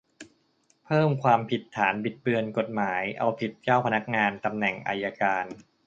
[0.85, 5.45] เพิ่มความผิดฐานบิดเบือนกฎหมาย เอาผิดเจ้าพนักงานตำแหน่งอัยการ